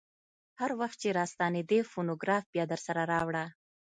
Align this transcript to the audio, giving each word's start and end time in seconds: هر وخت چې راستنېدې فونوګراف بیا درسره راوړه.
هر 0.59 0.71
وخت 0.79 0.97
چې 1.01 1.15
راستنېدې 1.19 1.79
فونوګراف 1.91 2.43
بیا 2.53 2.65
درسره 2.71 3.01
راوړه. 3.13 3.45